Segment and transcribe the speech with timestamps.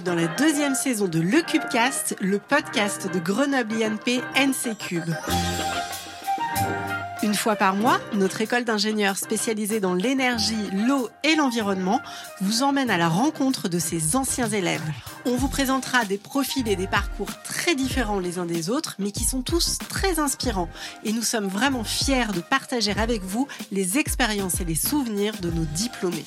[0.00, 5.10] dans la deuxième saison de Le Cubecast, le podcast de Grenoble INP NC Cube.
[7.22, 12.00] Une fois par mois, notre école d'ingénieurs spécialisée dans l'énergie, l'eau et l'environnement
[12.40, 14.82] vous emmène à la rencontre de ses anciens élèves.
[15.26, 19.12] On vous présentera des profils et des parcours très différents les uns des autres, mais
[19.12, 20.70] qui sont tous très inspirants.
[21.04, 25.50] Et nous sommes vraiment fiers de partager avec vous les expériences et les souvenirs de
[25.50, 26.24] nos diplômés.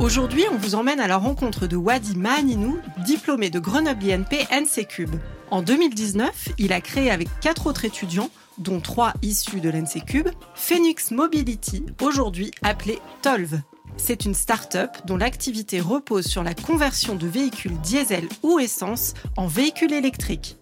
[0.00, 4.86] Aujourd'hui, on vous emmène à la rencontre de Wadi Maninou, diplômé de Grenoble INP NC
[4.88, 5.14] Cube.
[5.50, 10.30] En 2019, il a créé avec quatre autres étudiants, dont trois issus de l'NC Cube,
[10.54, 13.60] Phoenix Mobility, aujourd'hui appelé Tolv.
[13.98, 19.48] C'est une start-up dont l'activité repose sur la conversion de véhicules diesel ou essence en
[19.48, 20.56] véhicules électriques.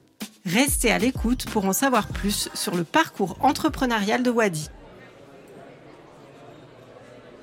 [0.46, 4.68] Restez à l'écoute pour en savoir plus sur le parcours entrepreneurial de Wadi.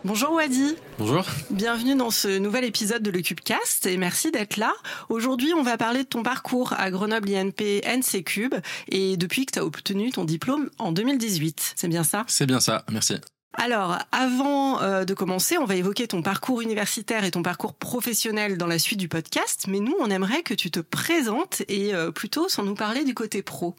[0.06, 0.76] Bonjour Wadi.
[1.00, 1.26] Bonjour.
[1.50, 4.72] Bienvenue dans ce nouvel épisode de Le Cubecast et merci d'être là.
[5.10, 8.54] Aujourd'hui, on va parler de ton parcours à Grenoble INP NC Cube
[8.88, 11.74] et depuis que tu as obtenu ton diplôme en 2018.
[11.76, 12.24] C'est bien ça?
[12.28, 13.16] C'est bien ça, merci.
[13.56, 18.60] Alors, avant euh, de commencer, on va évoquer ton parcours universitaire et ton parcours professionnel
[18.60, 22.12] dans la suite du podcast, mais nous, on aimerait que tu te présentes et euh,
[22.12, 23.76] plutôt sans nous parler du côté pro.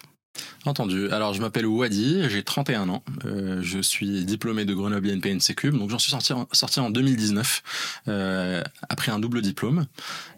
[0.65, 1.09] Entendu.
[1.11, 3.03] Alors, je m'appelle Wadi, j'ai 31 ans.
[3.25, 5.77] Euh, je suis diplômé de Grenoble INP Cube.
[5.77, 9.87] Donc, j'en suis sorti en, sorti en 2019 euh, après un double diplôme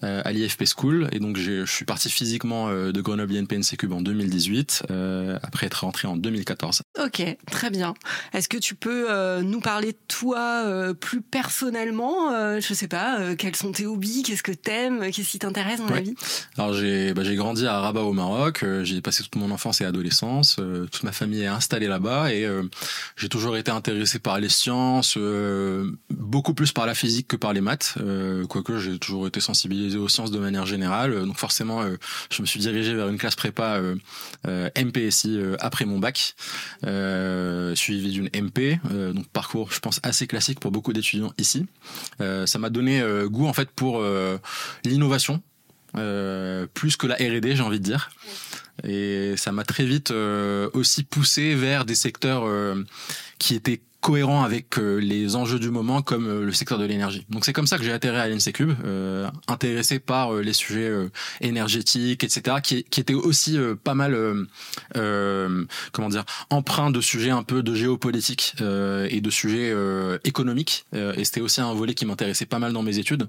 [0.05, 1.09] euh, à l'IFP School.
[1.13, 5.67] Et donc, je suis parti physiquement euh, de Grenoble INP Cube en 2018 euh, après
[5.67, 6.83] être rentré en 2014.
[7.03, 7.95] Ok, très bien.
[8.35, 9.09] Est-ce que tu peux
[9.43, 14.53] nous parler de toi plus personnellement Je sais pas, quels sont tes hobbies Qu'est-ce que
[14.53, 16.15] t'aimes Qu'est-ce qui t'intéresse dans la vie?
[16.57, 18.63] Alors, j'ai bah, j'ai grandi à Rabat au Maroc.
[18.63, 20.57] Euh, J'y ai passé toute mon enfance et adolescence.
[20.59, 22.63] Euh, toute ma famille est installée là-bas et euh,
[23.17, 27.53] j'ai toujours été intéressé par les sciences, euh, beaucoup plus par la physique que par
[27.53, 27.95] les maths.
[28.49, 31.27] Quoique j'ai toujours été sensibilisé aux sciences de manière générale.
[31.27, 31.83] Donc forcément,
[32.31, 33.81] je me suis dirigé vers une classe prépa
[34.47, 36.35] MPSI après mon bac,
[37.75, 38.81] suivi d'une MP.
[39.15, 41.67] donc parcours, je pense, assez classique pour beaucoup d'étudiants ici.
[42.19, 44.03] Ça m'a donné goût en fait pour
[44.85, 45.43] l'innovation.
[45.97, 48.11] Euh, plus que la R&D j'ai envie de dire.
[48.85, 52.85] Et ça m'a très vite euh, aussi poussé vers des secteurs euh,
[53.39, 57.27] qui étaient cohérents avec euh, les enjeux du moment comme euh, le secteur de l'énergie.
[57.31, 60.53] Donc c'est comme ça que j'ai atterri à l'NC Cube, euh, intéressé par euh, les
[60.53, 61.11] sujets euh,
[61.41, 64.17] énergétiques, etc., qui, qui étaient aussi euh, pas mal,
[65.93, 69.75] comment dire, empreints de sujets un peu de géopolitique et de sujets
[70.25, 70.87] économiques.
[70.93, 73.29] Et c'était aussi un volet qui m'intéressait pas mal dans mes études.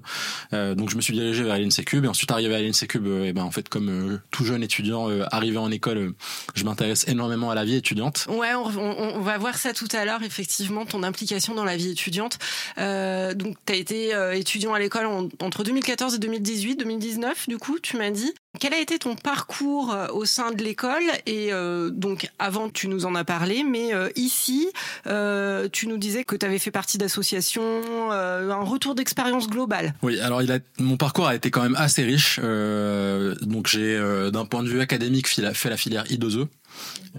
[0.52, 3.32] Donc je me suis dirigé vers l'NC Cube et ensuite arrivé à l'NC Cube, et
[3.32, 6.12] ben en fait comme tout jeune étudiant arrivé en école,
[6.54, 8.26] je m'intéresse énormément à la vie étudiante.
[8.28, 10.59] Ouais, on, on- on va voir ça tout à l'heure, effectivement,
[10.90, 12.38] ton implication dans la vie étudiante.
[12.78, 17.48] Euh, donc, tu as été euh, étudiant à l'école en- entre 2014 et 2018, 2019,
[17.48, 18.32] du coup, tu m'as dit.
[18.58, 21.02] Quel a été ton parcours euh, au sein de l'école?
[21.26, 21.50] Et
[21.90, 24.68] donc, avant, tu nous en as parlé, mais ici,
[25.04, 29.94] tu nous disais que tu avais fait partie d'associations, un retour d'expérience globale.
[30.02, 30.42] Oui, alors
[30.78, 32.38] mon parcours a été quand même assez riche.
[32.40, 33.98] Donc j'ai,
[34.32, 36.46] d'un point de vue académique, fait la filière I2E.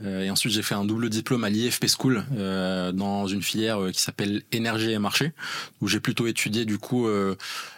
[0.06, 3.82] Euh, et ensuite, j'ai fait un double diplôme à l'IFP School euh, dans une filière
[3.82, 5.34] euh, qui s'appelle énergie et marché,
[5.82, 7.36] où j'ai plutôt étudié du coup euh,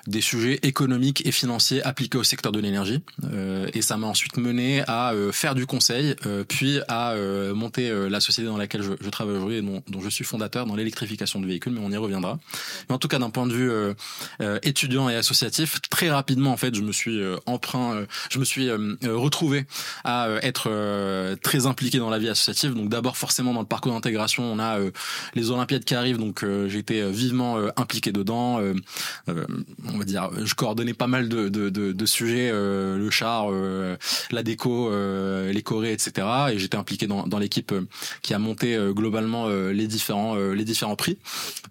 [0.08, 3.02] des sujets économiques et financiers appliqués au secteur de l'énergie.
[3.32, 6.16] Euh, et ça m'a ensuite mené à euh, faire du conseil,
[6.48, 7.16] puis à
[7.54, 10.66] monter la société dans laquelle je, je travaille aujourd'hui et dont, dont je suis fondateur
[10.66, 12.40] dans l'électrification de véhicules, mais on y reviendra.
[12.88, 13.94] Mais en tout cas, d'un point de vue euh,
[14.42, 18.46] euh, étudiant et associatif, très rapidement en fait, je me suis euh, emprunt, je me
[18.46, 18.70] suis
[19.04, 19.66] retrouvé
[20.04, 22.74] à être très impliqué dans la vie associative.
[22.74, 24.78] Donc d'abord forcément dans le parcours d'intégration, on a
[25.34, 28.62] les Olympiades qui arrivent, donc j'ai été vivement impliqué dedans.
[29.28, 33.48] On va dire, je coordonnais pas mal de, de, de, de sujets, le char,
[34.32, 36.28] la déco, les chorés, etc.
[36.52, 37.74] Et j'étais impliqué dans, dans l'équipe
[38.22, 41.18] qui a monté globalement les différents les différents prix.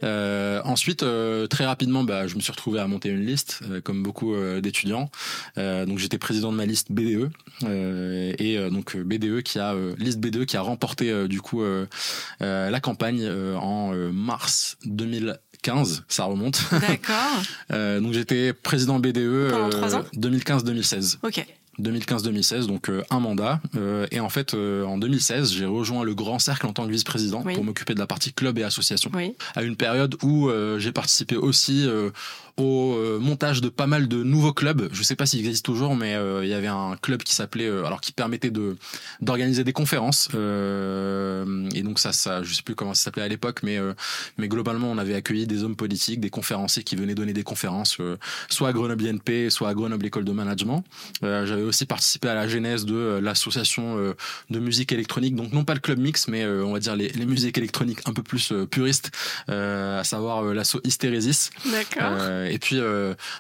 [0.05, 3.81] Euh, ensuite, euh, très rapidement, bah, je me suis retrouvé à monter une liste, euh,
[3.81, 5.11] comme beaucoup euh, d'étudiants.
[5.57, 7.31] Donc j'étais président de ma liste BDE
[7.63, 11.63] et donc BDE qui a liste BDE qui a remporté du coup
[12.41, 16.05] la campagne en mars 2015.
[16.09, 16.63] Ça remonte.
[16.73, 18.01] D'accord.
[18.01, 19.53] Donc j'étais président BDE
[19.95, 20.05] ans?
[20.17, 21.19] 2015-2016.
[21.23, 21.47] ok.
[21.83, 23.61] 2015-2016, donc euh, un mandat.
[23.77, 26.93] Euh, et en fait, euh, en 2016, j'ai rejoint le Grand Cercle en tant que
[26.93, 27.55] vice-président Oui.
[27.55, 29.11] pour m'occuper de la partie club et association.
[29.15, 29.35] Oui.
[29.55, 32.11] À une période où euh, j'ai participé aussi euh,
[32.57, 34.89] au euh, montage de pas mal de nouveaux clubs.
[34.93, 37.67] Je sais pas s'ils existent toujours, mais euh, il y avait un club qui s'appelait,
[37.67, 38.77] euh, alors qui permettait de
[39.21, 40.29] d'organiser des conférences.
[40.35, 43.79] Euh, et donc ça, ça, je sais plus comment ça s'appelait à l'époque, mais
[44.39, 47.99] mais globalement, on avait accueilli des hommes politiques, des conférenciers qui venaient donner des conférences,
[48.49, 50.85] soit à Grenoble INP, soit à Grenoble École de Management.
[51.23, 54.15] J'avais aussi participé à la genèse de l'association
[54.51, 57.27] de musique électronique, donc non pas le club mix, mais on va dire les, les
[57.27, 59.11] musiques électroniques un peu plus puristes,
[59.49, 61.51] à savoir l'asso Hystérésis.
[62.43, 62.55] D'accord.
[62.55, 62.81] et puis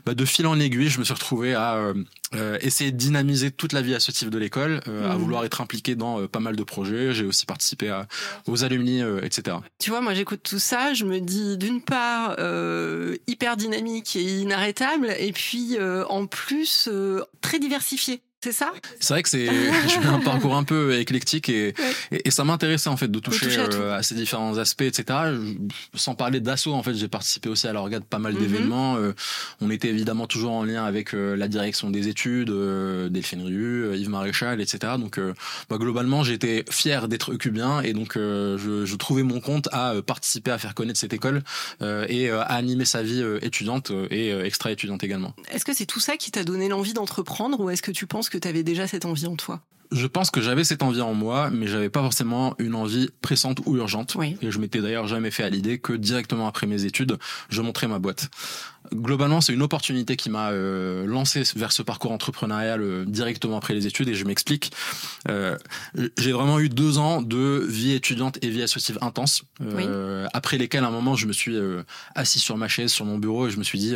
[0.04, 1.92] bah, de fil en aiguille, je me suis retrouvé à
[2.34, 5.18] euh, essayer de dynamiser toute la vie associative de l'école, euh, à mmh.
[5.18, 7.12] vouloir être impliqué dans euh, pas mal de projets.
[7.12, 8.06] J'ai aussi participé à,
[8.46, 9.58] aux alumni, etc.
[9.78, 12.36] Tu vois, moi j'écoute tout ça, je me dis d'une part
[13.26, 15.76] hyper dynamique et inarrêtable, et puis
[16.08, 16.88] en plus
[17.40, 18.22] très diversifié.
[18.42, 18.72] C'est ça?
[18.98, 19.46] C'est vrai que c'est
[19.88, 21.74] j'ai un parcours un peu éclectique et,
[22.10, 25.16] et, ça m'intéressait en fait de toucher, euh, à, ces différents aspects, etc.
[25.94, 28.40] Sans parler d'assaut, en fait, j'ai participé aussi à l'organe de pas mal mhm.
[28.40, 28.96] d'événements.
[28.96, 29.12] Euh,
[29.60, 32.50] on était évidemment toujours en lien avec euh, la direction des études,
[33.10, 34.94] Delphine Rue, Yves Maréchal, etc.
[34.98, 35.20] Donc,
[35.70, 40.50] bah, globalement, j'étais fier d'être cubien et donc je, je, trouvais mon compte à participer
[40.50, 41.42] à faire connaître cette école
[41.80, 45.34] et à animer sa vie étudiante et extra-étudiante également.
[45.50, 48.31] Est-ce que c'est tout ça qui t'a donné l'envie d'entreprendre ou est-ce que tu penses
[48.32, 49.60] que tu avais déjà cette envie en toi.
[49.92, 53.60] Je pense que j'avais cette envie en moi, mais j'avais pas forcément une envie pressante
[53.66, 54.16] ou urgente.
[54.40, 57.18] Et je m'étais d'ailleurs jamais fait à l'idée que directement après mes études,
[57.50, 58.30] je montrais ma boîte
[58.92, 63.74] globalement, c'est une opportunité qui m'a euh, lancé vers ce parcours entrepreneurial euh, directement après
[63.74, 64.72] les études et je m'explique.
[65.28, 65.56] Euh,
[66.18, 70.84] j'ai vraiment eu deux ans de vie étudiante et vie associative intense, euh, après lesquels
[70.84, 71.56] à un moment je me suis
[72.14, 73.94] assis sur ma chaise, sur mon bureau et je me suis dit,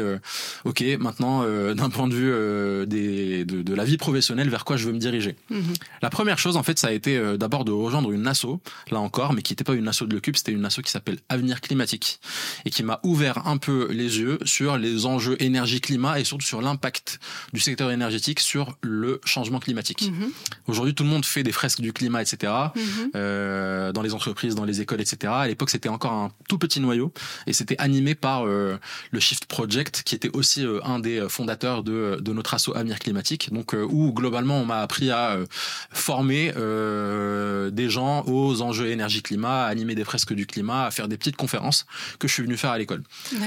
[0.65, 1.43] ok, maintenant
[1.75, 4.99] d'un point de vue des, de, de, la vie professionnelle, vers quoi je veux me
[4.99, 5.37] diriger?
[5.51, 5.75] Mhm.
[6.03, 8.61] La première chose, en fait, ça a été d'abord de rejoindre une asso,
[8.91, 11.19] là encore, mais qui n'était pas une asso de l'Occup, c'était une asso qui s'appelle
[11.29, 12.21] Avenir Climatique
[12.65, 16.47] et qui m'a ouvert un peu les yeux sur les les enjeux énergie-climat et surtout
[16.47, 17.19] sur l'impact
[17.53, 20.11] du secteur énergétique sur le changement climatique.
[20.11, 20.31] Mhm.
[20.67, 22.53] Aujourd'hui, tout le monde fait des fresques du climat, etc.
[22.75, 23.11] Mhm.
[23.15, 25.33] euh, dans les entreprises, dans les écoles, etc.
[25.37, 27.13] À l'époque, c'était encore un tout petit noyau
[27.47, 28.79] et c'était animé par euh,
[29.11, 32.99] le Shift Project, qui était aussi euh, un des fondateurs de, de notre asso Avenir
[32.99, 33.53] Climatique.
[33.53, 35.39] Donc, où globalement, on m'a appris à
[35.91, 36.53] former
[37.73, 41.37] des gens aux enjeux énergie-climat, à animer des fresques du climat, à faire des petites
[41.37, 41.87] conférences
[42.19, 43.03] que je suis venu faire à l'école.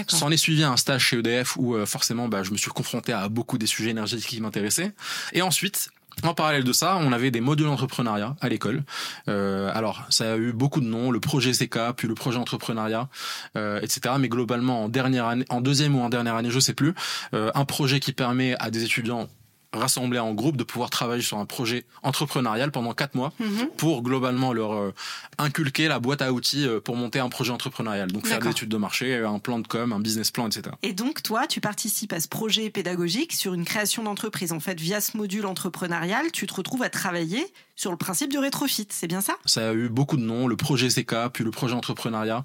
[0.07, 3.13] S'en est suivi un stage chez EDF où euh, forcément bah, je me suis confronté
[3.13, 4.93] à beaucoup des sujets énergétiques qui m'intéressaient.
[5.33, 5.89] Et ensuite,
[6.23, 8.83] en parallèle de ça, on avait des modules entrepreneuriat à l'école.
[9.27, 13.07] Euh, alors, ça a eu beaucoup de noms, le projet CK, puis le projet entrepreneuriat,
[13.55, 14.15] euh, etc.
[14.19, 16.93] Mais globalement, en dernière en deuxième ou en dernière année, je sais plus,
[17.33, 19.29] euh, un projet qui permet à des étudiants
[19.73, 23.69] rassemblés en groupe de pouvoir travailler sur un projet entrepreneurial pendant quatre mois mhm.
[23.77, 24.93] pour globalement leur euh,
[25.37, 28.11] inculquer la boîte à outils euh, pour monter un projet entrepreneurial.
[28.11, 30.75] Donc faire des études de marché, un plan de com, un business plan, etc.
[30.81, 34.51] Et donc toi, tu participes à ce projet pédagogique sur une création d'entreprise.
[34.53, 37.45] En fait, via ce module entrepreneurial, tu te retrouves à travailler
[37.75, 38.87] sur le principe du rétrofit.
[38.89, 39.35] C'est bien ça?
[39.45, 42.43] Ça a eu beaucoup de noms, le projet CK, puis le projet entrepreneuriat,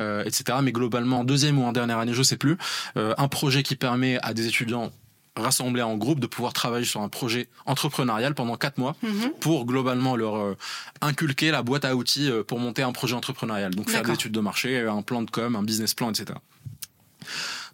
[0.00, 0.58] euh, etc.
[0.62, 2.56] Mais globalement, en deuxième ou en dernière année, je sais plus,
[2.94, 4.92] un projet qui permet à des étudiants
[5.36, 9.32] rassemblés en groupe, de pouvoir travailler sur un projet entrepreneurial pendant quatre mois mhm.
[9.40, 10.56] pour globalement leur euh,
[11.00, 13.74] inculquer la boîte à outils euh, pour monter un projet entrepreneurial.
[13.74, 16.38] Donc faire des études de marché, un plan de com, un business plan, etc.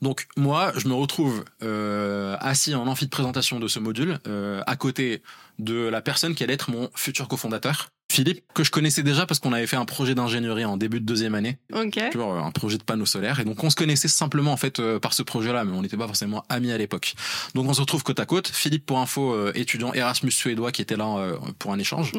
[0.01, 4.19] Donc moi, je me retrouve euh, assis en amphi de présentation de ce module,
[4.67, 5.23] à côté
[5.59, 7.91] de la personne qui allait être mon futur cofondateur.
[8.13, 11.07] Philippe, que je connaissais déjà parce qu'on avait fait un projet d'ingénierie en début de
[11.07, 11.57] deuxième année.
[11.73, 11.97] Ok.
[11.97, 13.41] Un projet de panneaux solaires.
[13.41, 15.97] Et donc, on se connaissait simplement, en fait, euh, par ce projet-là, mais on n'était
[15.97, 17.15] pas forcément amis à l'époque.
[17.55, 18.49] Donc, on se retrouve côte à côte.
[18.49, 22.13] Philippe, pour info, euh, étudiant Erasmus suédois qui était là euh, pour un échange.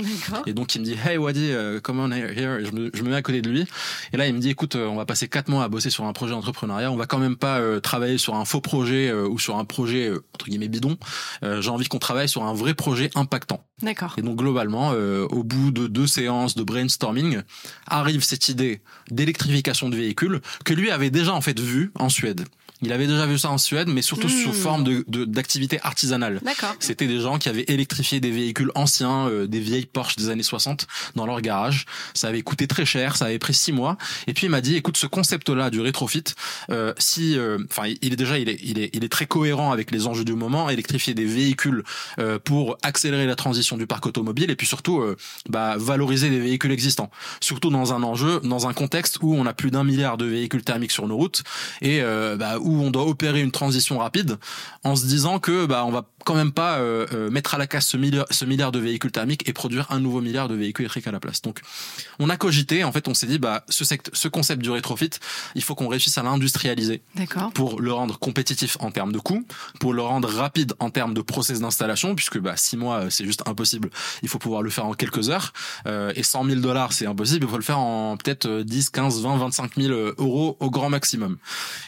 [0.48, 1.52] Et donc, il me dit, Hey, Wadi,
[1.84, 2.66] come on here.
[2.66, 3.68] je me, je me mets à côté de lui.
[4.14, 6.14] Et là, il me dit, écoute, on va passer quatre mois à bosser sur un
[6.14, 6.92] projet d'entrepreneuriat.
[6.92, 10.48] On va quand même pas travailler sur un faux projet ou sur un projet, entre
[10.48, 10.98] guillemets, bidon.
[11.44, 13.64] J'ai envie qu'on travaille sur un vrai projet impactant.
[13.84, 14.16] D'accord.
[14.18, 17.42] Et donc globalement, au bout de deux séances de brainstorming,
[17.88, 22.46] arrive cette idée d'électrification de véhicules que lui avait déjà en fait vu en Suède.
[22.84, 24.54] Il avait déjà vu ça en Suède, mais surtout sous hmm.
[24.54, 26.42] forme de d'activité artisanale.
[26.80, 30.44] C'était des gens qui avaient électrifié des véhicules anciens, euh, des vieilles Porsche des années
[30.44, 31.86] 60 dans leur garage.
[32.14, 33.98] Ça avait coûté très cher, ça avait pris six mois.
[34.28, 36.24] Et puis il m'a dit, écoute, ce concept-là du rétrofit,
[36.70, 39.72] euh, si, euh, enfin, il est déjà, il est, il est, il est très cohérent
[39.72, 40.70] avec les enjeux du moment.
[40.70, 41.84] Électrifier des véhicules
[42.20, 45.16] euh, pour accélérer la transition du parc automobile et puis surtout, euh,
[45.50, 47.12] bah, valoriser les véhicules existants.
[47.40, 50.64] Surtout dans un enjeu, dans un contexte où on a plus d'un milliard de véhicules
[50.64, 51.44] thermiques sur nos routes
[51.82, 52.02] et
[52.38, 54.38] bah, où on doit opérer une transition rapide
[54.84, 57.68] en se disant que bah on va quand même pas euh, euh, mettre à la
[57.68, 60.84] casse ce milliard, ce milliard de véhicules thermiques et produire un nouveau milliard de véhicules
[60.84, 61.42] électriques à la place.
[61.42, 61.62] Donc,
[62.20, 62.84] on a cogité.
[62.84, 65.12] En fait, on s'est dit, bah, ce, ce concept du rétrofit,
[65.56, 67.02] il faut qu'on réussisse à l'industrialiser
[67.54, 69.46] pour le rendre compétitif en termes de coûts,
[69.80, 73.44] pour le rendre rapide en termes de process d'installation, puisque bah, six mois, c'est juste
[73.48, 73.90] impossible.
[74.22, 75.54] Il faut pouvoir le faire en quelques heures.
[75.88, 77.46] Euh, et 100 000 dollars, c'est impossible.
[77.46, 81.38] Il faut le faire en peut-être 10, 15, 20, 25 000 euros au grand maximum.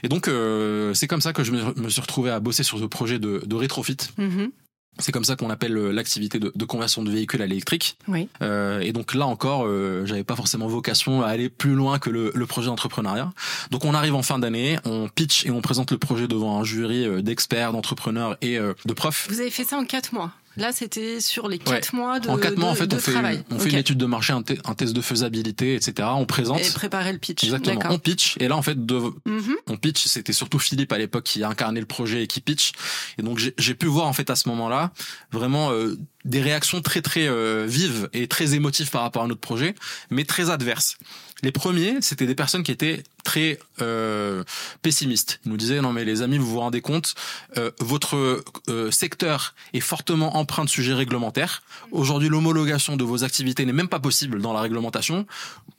[0.04, 2.86] Et donc, euh, c'est comme ça que je me, suis retrouvé à bosser sur ce
[2.86, 3.98] projet de, de rétrofit.
[4.26, 4.52] Mm-hmm.
[5.00, 7.98] C'est comme ça qu'on appelle euh, l'activité de, de, conversion de véhicules à l'électrique.
[8.08, 8.30] Oui.
[8.42, 12.10] Euh, et donc là encore, euh, j'avais pas forcément vocation à aller plus loin que
[12.10, 13.34] le, le projet d'entrepreneuriat.
[13.72, 16.64] Donc on arrive en fin d'année, on pitch et on présente le projet devant un
[16.64, 19.28] jury euh, d'experts, d'entrepreneurs et de profs.
[19.30, 22.38] Vous avez fait ça en quatre mois Là, c'était sur les quatre mois de En
[22.38, 23.14] quatre mois, en fait, on fait,
[23.52, 26.08] on fait une étude de marché, un, test de faisabilité, etc.
[26.14, 26.62] On présente.
[26.62, 27.44] Et préparer le pitch.
[27.44, 27.80] Exactement.
[27.90, 28.36] On pitch.
[28.40, 28.96] Et là, en fait, de,
[29.26, 29.56] mhm.
[29.68, 30.06] on pitch.
[30.06, 32.72] C'était surtout Philippe à l'époque qui a incarné le projet et qui pitch.
[33.18, 34.92] Et donc, j'ai pu voir, en fait, à ce moment-là,
[35.32, 39.42] vraiment, euh, des réactions très très euh, vives et très émotives par rapport à notre
[39.42, 39.76] projet,
[40.10, 40.98] mais très adverses.
[41.44, 44.44] Les premiers, c'était des personnes qui étaient très euh,
[44.82, 45.42] pessimistes.
[45.46, 47.16] Ils nous disaient non mais les amis, vous vous rendez compte,
[47.58, 51.64] euh, votre euh, secteur est fortement empreint de sujets réglementaires.
[51.92, 55.26] Aujourd'hui, l'homologation de vos activités n'est même pas possible dans la réglementation.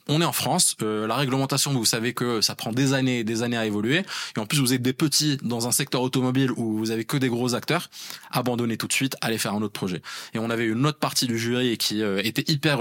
[0.09, 3.23] On est en France, euh, la réglementation, vous savez que ça prend des années et
[3.23, 4.03] des années à évoluer.
[4.35, 7.17] Et en plus, vous êtes des petits dans un secteur automobile où vous avez que
[7.17, 7.89] des gros acteurs.
[8.31, 10.01] Abandonnez tout de suite, allez faire un autre projet.
[10.33, 12.79] Et on avait une autre partie du jury qui était hyper,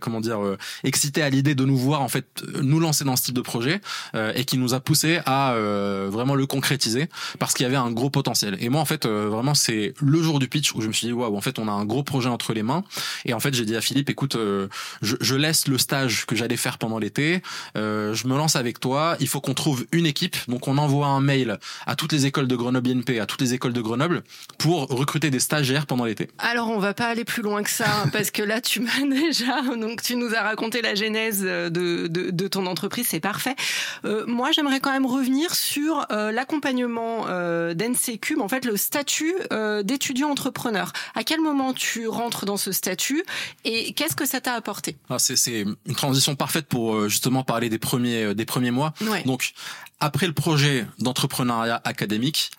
[0.00, 0.40] comment dire,
[0.84, 3.80] excité à l'idée de nous voir en fait nous lancer dans type de projet
[4.14, 7.08] euh, et qui nous a poussé à euh, vraiment le concrétiser
[7.38, 8.56] parce qu'il y avait un gros potentiel.
[8.60, 11.06] Et moi en fait euh, vraiment c'est le jour du pitch où je me suis
[11.06, 12.84] dit waouh en fait on a un gros projet entre les mains.
[13.24, 16.56] Et en fait j'ai dit à Philippe écoute je, je, laisse le stage que j'allais
[16.56, 17.42] faire pendant l'été,
[17.74, 20.36] je me lance avec toi, il faut qu'on trouve une équipe.
[20.48, 23.54] Donc on envoie un mail à toutes les écoles de Grenoble INP, à toutes les
[23.54, 24.22] écoles de Grenoble
[24.58, 26.28] pour recruter des stagiaires pendant l'été.
[26.38, 28.90] Alors on va pas aller plus loin que ça hein, parce que là tu m'as
[29.10, 31.68] déjà donc tu nous as raconté la genèse de,
[32.08, 33.56] de, de ton entreprise c'est parfait.
[34.04, 39.34] Euh, moi, j'aimerais quand même revenir sur euh, l'accompagnement euh, d'NCQ, en fait, le statut
[39.52, 40.92] euh, d'étudiant entrepreneur.
[41.14, 43.24] À quel moment tu rentres dans ce statut
[43.64, 44.96] et qu'est-ce que ça t'a apporté?
[45.08, 48.92] Ah, C'est une transition parfaite pour justement parler des premiers des premiers mois.
[49.24, 49.52] Donc,
[49.98, 52.52] après le projet d'entrepreneuriat académique,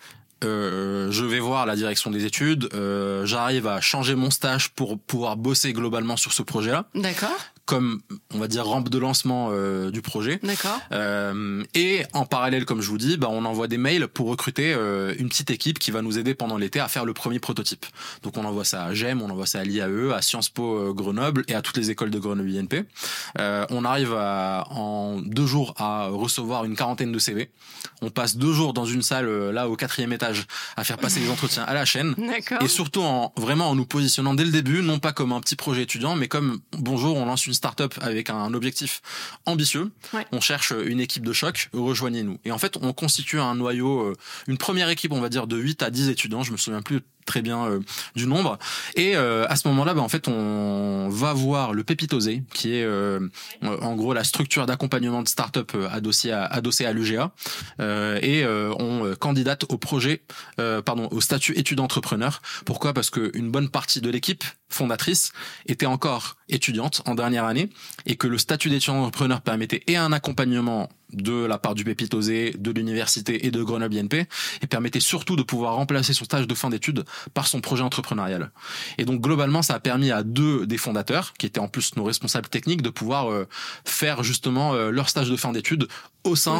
[0.44, 4.98] euh, je vais voir la direction des études, euh, j'arrive à changer mon stage pour
[4.98, 6.86] pouvoir bosser globalement sur ce projet-là.
[6.94, 7.30] D'accord
[7.64, 8.00] comme
[8.34, 10.40] on va dire rampe de lancement euh, du projet.
[10.42, 10.80] D'accord.
[10.92, 14.74] Euh, et en parallèle, comme je vous dis, bah, on envoie des mails pour recruter
[14.74, 17.86] euh, une petite équipe qui va nous aider pendant l'été à faire le premier prototype.
[18.22, 21.44] Donc on envoie ça à GEM, on envoie ça à l'IAE, à Sciences Po Grenoble
[21.48, 22.84] et à toutes les écoles de Grenoble INP.
[23.38, 27.50] on arrive à, en deux jours à recevoir une quarantaine de CV.
[28.00, 31.30] On passe deux jours dans une salle là au quatrième étage à faire passer les
[31.30, 32.14] entretiens à la chaîne.
[32.60, 35.56] Et surtout en vraiment en nous positionnant dès le début, non pas comme un petit
[35.56, 39.02] projet étudiant, mais comme bonjour, on lance une start-up avec un objectif
[39.46, 39.90] ambitieux.
[40.32, 42.38] On cherche une équipe de choc, rejoignez-nous.
[42.44, 44.16] Et en fait, on constitue un noyau, euh,
[44.46, 46.42] une première équipe, on va dire, de 8 à 10 étudiants.
[46.42, 47.80] Je me souviens plus très bien euh,
[48.14, 48.58] du nombre.
[48.94, 52.84] Et euh, à ce moment-là, bah, en fait, on va voir le Pépitosé, qui est
[52.84, 53.28] euh,
[53.62, 57.32] en gros la structure d'accompagnement de start-up adossée à, adossée à l'UGA,
[57.80, 60.22] et on candidate au projet,
[60.56, 62.40] pardon, au statut étude entrepreneur.
[62.64, 62.92] Pourquoi?
[62.92, 65.32] Parce que une bonne partie de l'équipe fondatrice
[65.66, 67.68] était encore étudiante en dernière année,
[68.06, 72.54] et que le statut d'étudiant entrepreneur permettait et un accompagnement de la part du Pépitosé,
[72.58, 74.26] de l'université et de Grenoble INP,
[74.62, 78.50] et permettait surtout de pouvoir remplacer son stage de fin d'études par son projet entrepreneurial.
[78.98, 82.04] Et donc globalement, ça a permis à deux des fondateurs, qui étaient en plus nos
[82.04, 83.48] responsables techniques, de pouvoir euh,
[83.84, 85.88] faire justement euh, leur stage de fin d'études
[86.24, 86.58] au sein,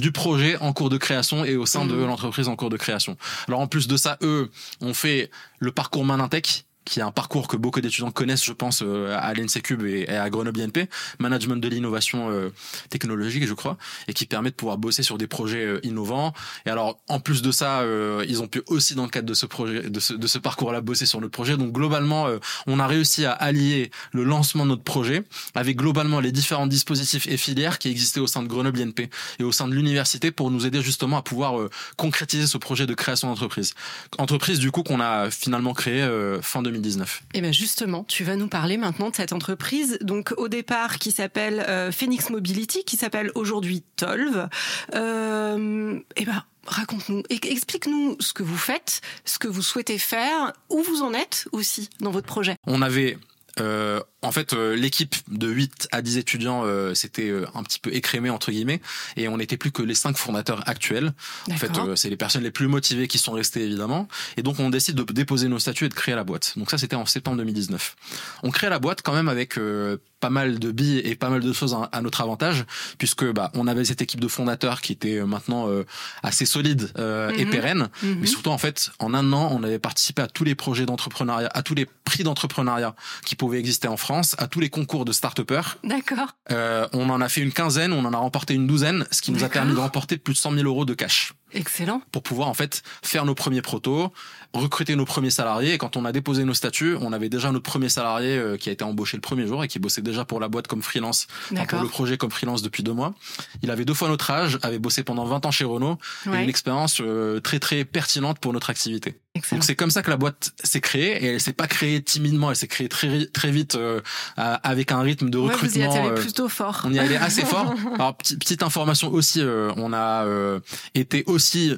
[0.00, 2.06] du projet en cours de création et au sein de mmh.
[2.06, 3.16] l'entreprise en cours de création.
[3.48, 7.48] Alors en plus de ça, eux ont fait le parcours Manintech, qui est un parcours
[7.48, 10.88] que beaucoup d'étudiants connaissent, je pense, euh, à l'ENSECUB et à Grenoble INP,
[11.18, 12.50] management de l'innovation euh,
[12.90, 13.76] technologique, je crois,
[14.06, 16.32] et qui permet de pouvoir bosser sur des projets euh, innovants.
[16.64, 17.82] Et alors, en plus de ça,
[18.28, 21.20] ils ont pu aussi, dans le cadre de ce projet, de ce, parcours-là, bosser sur
[21.20, 21.56] notre projet.
[21.56, 22.28] Donc, globalement,
[22.66, 25.24] on a réussi à allier le lancement de notre projet
[25.54, 29.08] avec globalement les différents dispositifs et filières qui existaient au sein de Grenoble INP
[29.40, 32.94] et au sein de l'université pour nous aider justement à pouvoir concrétiser ce projet de
[32.94, 33.74] création d'entreprise.
[34.18, 36.06] Entreprise, du coup, qu'on a finalement créé
[36.42, 37.22] fin 2020 2019.
[37.34, 41.12] Et bien justement, tu vas nous parler maintenant de cette entreprise, donc au départ qui
[41.12, 44.48] s'appelle euh, Phoenix Mobility, qui s'appelle aujourd'hui Tolv.
[44.94, 50.82] Euh, et ben raconte-nous, explique-nous ce que vous faites, ce que vous souhaitez faire, où
[50.82, 52.56] vous en êtes aussi dans votre projet.
[52.66, 53.18] On avait
[53.60, 57.78] euh, en fait, euh, l'équipe de 8 à 10 étudiants euh, s'était euh, un petit
[57.78, 58.80] peu écrémée entre guillemets,
[59.16, 61.12] et on n'était plus que les cinq fondateurs actuels.
[61.50, 64.58] En fait, euh, c'est les personnes les plus motivées qui sont restées évidemment, et donc
[64.60, 66.54] on décide de déposer nos statuts et de créer la boîte.
[66.56, 67.96] Donc ça, c'était en septembre 2019.
[68.42, 71.40] On crée la boîte quand même avec euh, pas mal de billes et pas mal
[71.40, 72.64] de choses à, notre avantage,
[72.98, 75.84] puisque bah on avait cette équipe de fondateurs qui était euh, maintenant euh,
[76.22, 77.50] assez solide euh, et Mhm.
[77.50, 78.16] pérenne, Mhm.
[78.20, 81.50] mais surtout en fait en un an, on avait participé à tous les projets d'entrepreneuriat,
[81.52, 82.94] à tous les prix d'entrepreneuriat
[83.26, 85.78] qui pouvaient exister en France, à tous les concours de start-upers.
[85.84, 86.36] D'accord.
[86.50, 89.32] Euh, on en a fait une quinzaine, on en a remporté une douzaine, ce qui
[89.32, 92.02] nous a permis de remporter plus de 100 000 euros de cash Excellent.
[92.12, 94.12] pour pouvoir en fait faire nos premiers protos,
[94.52, 95.74] recruter nos premiers salariés.
[95.74, 98.68] Et quand on a déposé nos statuts, on avait déjà notre premier salarié euh, qui
[98.68, 101.26] a été embauché le premier jour et qui bossait déjà pour la boîte comme freelance,
[101.52, 103.14] enfin, pour le projet comme freelance depuis deux mois.
[103.62, 106.42] Il avait deux fois notre âge, avait bossé pendant 20 ans chez Renault, et Ouais.
[106.44, 109.18] une expérience euh, très très pertinente pour notre activité.
[109.34, 109.58] Excellent.
[109.58, 112.48] Donc c'est comme ça que la boîte s'est créée et elle s'est pas créée timidement,
[112.50, 114.00] elle s'est créée très très vite euh,
[114.36, 115.94] avec un rythme de Ouais, vous y recrutement.
[116.06, 116.80] allé euh, plutôt fort.
[116.84, 117.74] on y allait assez fort.
[117.94, 120.60] Alors petit- petite information aussi, euh, on a euh,
[120.94, 121.74] été aussi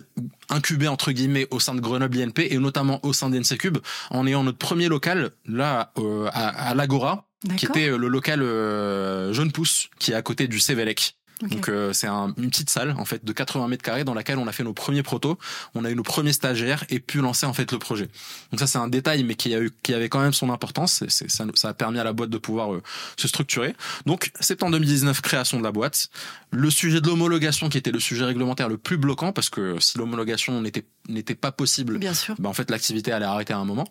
[0.48, 3.78] incubé entre guillemets au sein de Grenoble INP et notamment au sein d'NCCube
[4.10, 8.42] en ayant notre premier local là euh, à, à l'Agora qui était euh, le local
[8.42, 11.17] euh, Jeune Pousse qui est à côté du Cévélec.
[11.42, 14.38] Donc euh, c'est un- une petite salle en fait de 80 mètres carrés dans laquelle
[14.38, 15.38] on a fait nos premiers protos,
[15.74, 18.08] on a eu nos premiers stagiaires et pu lancer en fait le projet.
[18.50, 21.04] Donc ça c'est un détail mais qui a eu qui avait quand même son importance.
[21.08, 22.82] C'est- ça, ça a permis à la boîte de pouvoir euh,
[23.16, 23.74] se structurer.
[24.06, 26.08] Donc septembre 2019 création de la boîte.
[26.50, 29.98] Le sujet de l'homologation qui était le sujet réglementaire le plus bloquant parce que si
[29.98, 32.34] l'homologation n'était n'était pas possible Bien sûr.
[32.38, 33.88] bah en fait l'activité allait arrêter à un moment.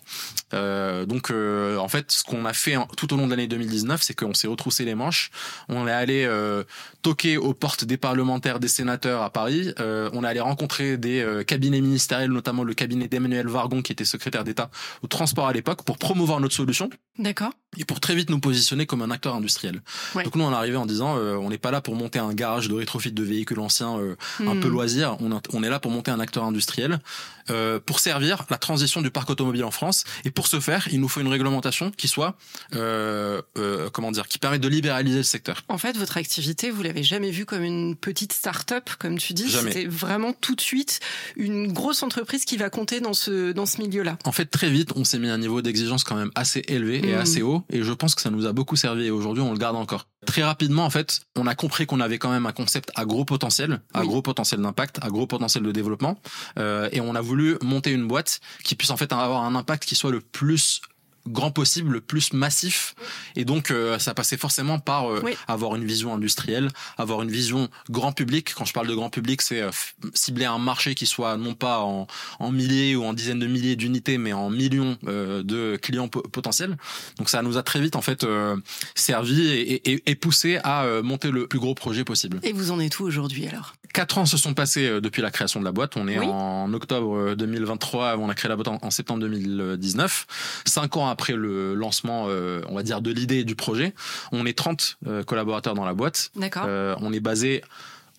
[0.54, 3.48] Euh, donc euh, en fait ce qu'on a fait en- tout au long de l'année
[3.48, 5.30] 2019 c'est qu'on s'est retroussé les manches,
[5.68, 6.64] on est allé euh,
[7.02, 11.22] toquer aux portes des parlementaires, des sénateurs à Paris, euh, on est allé rencontrer des
[11.22, 14.70] euh, cabinets ministériels notamment le cabinet d'Emmanuel Vargon qui était secrétaire d'État
[15.04, 17.52] au transport à l'époque pour promouvoir notre solution D'accord.
[17.78, 19.82] et pour très vite nous positionner comme un acteur industriel.
[20.16, 20.24] Ouais.
[20.24, 22.34] Donc nous on est arrivé en disant euh, on n'est pas là pour monter un
[22.34, 24.60] garage de rétrofit de véhicules anciens euh, un Hmm.
[24.62, 25.18] peu loisir.
[25.20, 27.00] On, a- on est là pour monter un acteur industriel,
[27.50, 30.04] euh, pour servir la transition du parc automobile en France.
[30.26, 32.36] Et pour ce faire, il nous faut une réglementation qui soit,
[32.76, 35.64] euh, euh, comment dire, qui permette de libéraliser le secteur.
[35.70, 39.50] En fait, votre activité, vous l'avez jamais vue comme une petite start-up, comme tu dis.
[39.50, 39.72] Jamais.
[39.72, 41.00] C'était vraiment tout de suite
[41.36, 44.18] une grosse entreprise qui va compter dans ce, dans ce milieu-là.
[44.26, 46.98] En fait, très vite, on s'est mis à un niveau d'exigence quand même assez élevé
[47.08, 47.20] et Mm.
[47.20, 47.64] assez haut.
[47.70, 49.06] Et je pense que ça nous a beaucoup servi.
[49.06, 50.08] Et aujourd'hui, on le garde encore.
[50.26, 53.24] Très rapidement, en fait, on a compris qu'on avait quand même un concept à gros
[53.24, 54.08] potentiel, à Oui.
[54.08, 56.20] gros potentiel d'impact, à gros potentiel de développement.
[56.60, 59.86] Euh, et on a voulu monter une boîte qui puisse en fait avoir un impact
[59.86, 60.82] qui soit le plus
[61.28, 62.96] grand possible, le plus massif.
[63.36, 65.34] Et donc, euh, ça passait forcément par euh, Oui.
[65.48, 68.54] avoir une vision industrielle, avoir une vision grand public.
[68.56, 69.70] Quand je parle de grand public, c'est euh,
[70.14, 72.08] cibler un marché qui soit non pas en,
[72.40, 76.22] en milliers ou en dizaines de milliers d'unités, mais en millions euh, de clients po-
[76.22, 76.78] potentiels.
[77.18, 78.56] Donc, ça nous a très vite en fait euh,
[78.96, 82.40] servi et, et, et poussé à euh, monter le plus gros projet possible.
[82.44, 83.74] Et vous en êtes où aujourd'hui alors?
[83.94, 85.96] Quatre ans se sont passés depuis la création de la boîte.
[85.98, 86.26] On est Oui.
[86.28, 88.18] en octobre euh, 2023.
[88.18, 90.62] On a créé la boîte en, en septembre 2019.
[90.66, 93.94] Cinq ans après le lancement, euh, on va dire, de l'idée et du projet,
[94.32, 96.32] on est 30 euh, collaborateurs dans la boîte.
[96.36, 96.66] D'accord.
[96.68, 97.64] Euh, on est basé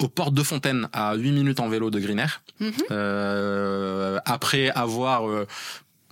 [0.00, 2.42] aux portes de Fontaine, à 8 minutes en vélo de Green Air.
[2.60, 2.72] Mhm.
[2.90, 5.46] Euh, après avoir euh,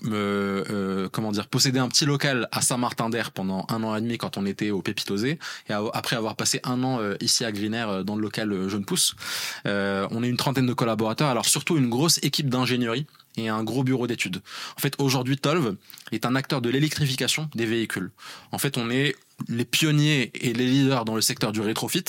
[0.05, 4.19] euh, euh, comment dire possédé un petit local à Saint-Martin-d'Air pendant un an et demi
[4.19, 8.05] quand on était au Pépitosé et après avoir passé un an ici à Green Air
[8.05, 9.17] dans le local Jeune Pousse
[9.65, 13.85] on est une trentaine de collaborateurs alors surtout une grosse équipe d'ingénierie et un gros
[13.85, 14.41] bureau d'études.
[14.77, 15.77] En fait, aujourd'hui, Tolv
[16.13, 18.11] est un acteur de l'électrification des véhicules.
[18.53, 19.17] En fait, on est
[19.49, 22.05] les pionniers et les leaders dans le secteur du rétrofit,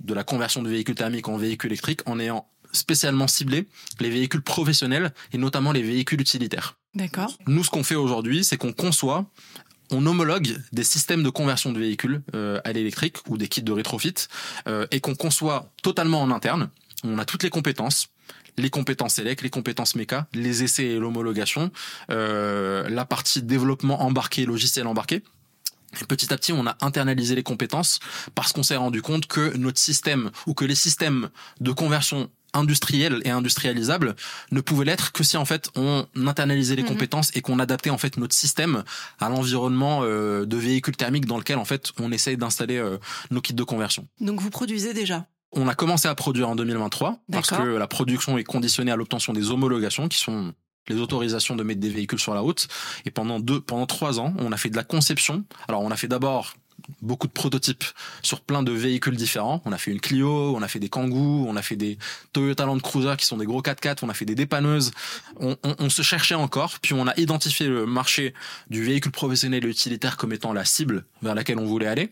[0.00, 3.66] de la conversion de véhicules thermiques en véhicules électriques, en ayant spécialement ciblé
[3.98, 6.76] les véhicules professionnels et notamment les véhicules utilitaires.
[6.94, 7.36] D'accord.
[7.46, 9.26] Nous, ce qu'on fait aujourd'hui, c'est qu'on conçoit,
[9.90, 13.72] on homologue des systèmes de conversion de véhicules euh, à l'électrique ou des kits de
[13.72, 14.14] rétrofit
[14.68, 16.70] euh, et qu'on conçoit totalement en interne.
[17.04, 18.08] On a toutes les compétences
[18.56, 21.70] les compétences élec, les compétences méca, les essais et l'homologation,
[22.10, 25.22] euh, la partie développement embarqué, logiciel embarqué.
[26.00, 27.98] Et petit à petit, on a internalisé les compétences
[28.34, 33.22] parce qu'on s'est rendu compte que notre système ou que les systèmes de conversion industrielle
[33.24, 34.16] et industrialisable
[34.50, 36.88] ne pouvaient l'être que si en fait on internalisait les Mhm.
[36.88, 38.82] compétences et qu'on adaptait en fait notre système
[39.20, 42.98] à l'environnement euh, de véhicules thermiques dans lequel en fait on essaye d'installer euh,
[43.30, 44.06] nos kits de conversion.
[44.20, 48.38] Donc vous produisez déjà On a commencé à produire en 2023 parce que la production
[48.38, 50.54] est conditionnée à l'obtention des homologations qui sont
[50.88, 52.68] les autorisations de mettre des véhicules sur la route.
[53.04, 55.44] Et pendant deux, pendant trois ans, on a fait de la conception.
[55.68, 56.54] Alors, on a fait d'abord
[57.02, 57.84] beaucoup de prototypes
[58.22, 59.62] sur plein de véhicules différents.
[59.64, 61.98] On a fait une Clio, on a fait des Kangoo, on a fait des
[62.32, 64.92] Toyota Land Cruiser qui sont des gros 4x4, on a fait des dépanneuses.
[65.38, 68.34] On, se cherchait encore, puis on a identifié le marché
[68.68, 72.10] du véhicule professionnel et utilitaire comme étant la cible vers laquelle on voulait aller.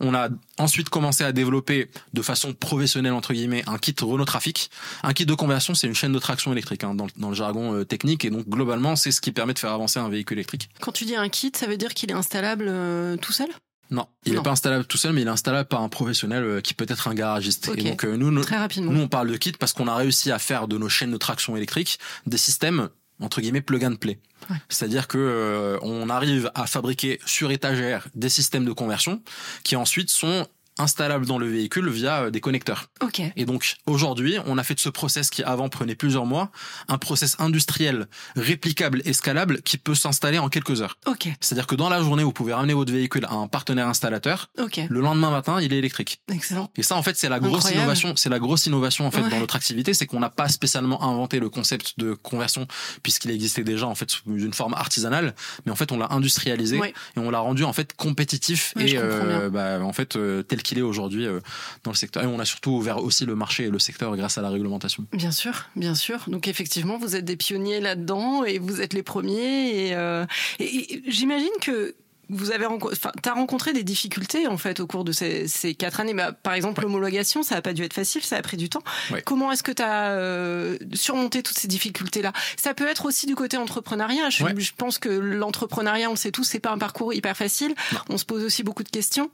[0.00, 4.70] On a ensuite commencé à développer de façon professionnelle entre guillemets un kit Renault Trafic.
[5.04, 7.74] Un kit de conversion, c'est une chaîne de traction électrique hein, dans, dans, le jargon
[7.74, 10.70] euh, technique et donc globalement c'est ce qui permet de faire avancer un véhicule électrique.
[10.80, 13.48] Quand tu dis un kit, ça veut dire qu'il est installable euh, tout seul?
[13.92, 16.60] Non, il n'est pas installable tout seul, mais il est installable par un professionnel euh,
[16.62, 17.68] qui peut être un garagiste.
[17.68, 17.80] Okay.
[17.80, 18.90] Et donc euh, nous, nous, Très rapidement.
[18.90, 21.16] nous, on parle de kit parce qu'on a réussi à faire de nos chaînes de
[21.18, 22.88] traction électrique des systèmes
[23.20, 24.18] entre guillemets plug and play.
[24.50, 24.56] Ouais.
[24.70, 29.22] C'est-à-dire que euh, on arrive à fabriquer sur étagère des systèmes de conversion
[29.62, 30.46] qui ensuite sont
[30.82, 32.90] installable dans le véhicule via euh, des connecteurs.
[33.02, 33.20] Ok.
[33.36, 36.50] Et donc aujourd'hui, on a fait de ce process qui avant prenait plusieurs mois,
[36.88, 40.98] un process industriel réplicable et scalable qui peut s'installer en quelques heures.
[41.06, 41.28] Ok.
[41.40, 44.50] C'est-à-dire que dans la journée, vous pouvez ramener votre véhicule à un partenaire installateur.
[44.60, 44.80] Ok.
[44.88, 46.20] Le lendemain matin, il est électrique.
[46.32, 46.70] Excellent.
[46.76, 47.80] Et ça, en fait, c'est la grosse Incroyable.
[47.82, 48.12] innovation.
[48.16, 49.30] C'est la grosse innovation en fait Ouais.
[49.30, 52.66] dans notre activité, c'est qu'on n'a pas spécialement inventé le concept de conversion
[53.02, 56.78] puisqu'il existait déjà en fait sous une forme artisanale, mais en fait on l'a industrialisé
[56.78, 56.92] Ouais.
[57.16, 59.48] et on l'a rendu en fait compétitif Ouais, et bien.
[59.50, 61.40] bah, en fait euh, tel qu'il est aujourd'hui euh,
[61.84, 62.22] dans le secteur.
[62.22, 65.04] Et on a surtout ouvert aussi le marché et le secteur grâce à la réglementation.
[65.12, 66.24] Bien sûr, bien sûr.
[66.28, 69.88] Donc effectivement, vous êtes des pionniers là-dedans et vous êtes les premiers.
[69.88, 70.24] Et, euh,
[70.58, 71.94] et- et j'imagine que
[72.28, 75.74] vous avez rencontré, enfin, t'as rencontré des difficultés en fait au cours de ces, ces
[75.74, 76.14] quatre années.
[76.14, 78.82] Bah, par exemple, l'homologation, ça a pas dû être facile, ça a pris du temps.
[79.10, 79.20] Ouais.
[79.20, 82.32] Comment est-ce que tu as surmonté toutes ces difficultés-là?
[82.56, 84.30] Ça peut être aussi du côté entrepreneuriat.
[84.30, 84.54] Je, Ouais.
[84.56, 87.74] je pense que l'entrepreneuriat, on le sait tous, c'est pas un parcours hyper facile.
[87.92, 87.98] Non.
[88.10, 89.30] On se pose aussi beaucoup de questions.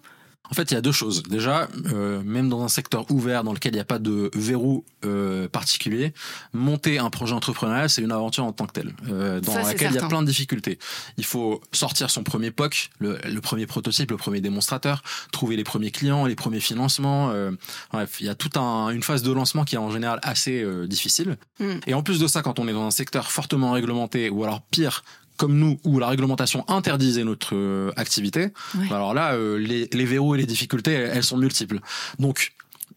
[0.51, 1.23] En fait, il y a deux choses.
[1.25, 4.85] Déjà, euh, même dans un secteur ouvert dans lequel il n'y a pas de verrou
[5.05, 6.13] euh, particulier,
[6.53, 9.93] monter un projet entrepreneurial, c'est une aventure en tant que telle, euh, dans Ça, laquelle
[9.93, 10.79] il y a plein de difficultés.
[11.17, 15.65] Il faut sortir son premier POC, le, le premier prototype, le premier démonstrateur, trouver les
[15.65, 17.31] premiers clients, les premiers financements.
[17.31, 17.53] euh,
[17.93, 20.63] bref, il y a toute un, une phase de lancement qui est en général assez
[20.63, 21.37] euh, difficile.
[21.61, 21.73] Mm.
[21.87, 24.63] Et en plus de ça, quand on est dans un secteur fortement réglementé, ou alors
[24.63, 25.05] pire,
[25.39, 28.93] comme nous, où la réglementation interdisait notre euh, activité, Ouais.
[28.93, 31.81] alors là, euh, les, les verrous et les difficultés, elles, elles sont multiples.
[32.19, 32.53] Donc,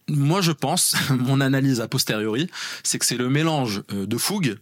[0.08, 2.48] moi, je pense, mon analyse a posteriori,
[2.82, 4.58] c'est que c'est le mélange euh, de fougue,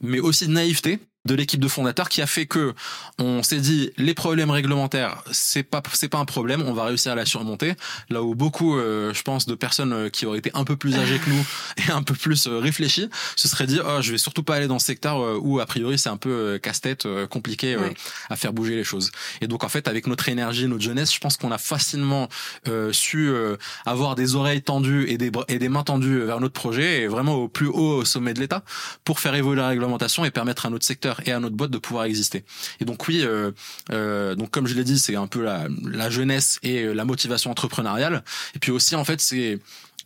[0.00, 2.74] mais aussi de naïveté de l'équipe de fondateurs qui a fait que
[3.18, 7.12] on s'est dit les problèmes réglementaires c'est pas c'est pas un problème on va réussir
[7.12, 7.74] à la surmonter.
[8.10, 10.96] Là où beaucoup euh, je pense de personnes euh, qui auraient été un peu plus
[10.96, 11.46] âgées que nous
[11.88, 14.66] et un peu plus euh, réfléchies se seraient dit oh je vais surtout pas aller
[14.66, 17.90] dans ce secteur euh, où a priori c'est un peu casse-tête compliqué euh,
[18.30, 19.10] à faire bouger les choses.
[19.40, 22.28] Et donc en fait avec notre énergie notre jeunesse je pense qu'on a facilement
[22.68, 23.56] euh, su euh,
[23.86, 27.34] avoir des oreilles tendues et des et des mains tendues vers notre projet et vraiment
[27.34, 28.62] au plus haut sommet de l'État
[29.04, 31.78] pour faire évoluer la réglementation et permettre à notre secteur et à notre boîte de
[31.78, 32.44] pouvoir exister.
[32.80, 33.52] Et donc oui, euh,
[33.92, 37.50] euh, donc comme je l'ai dit, c'est un peu la, la jeunesse et la motivation
[37.50, 38.24] entrepreneuriale.
[38.54, 39.58] Et puis aussi en fait, c'est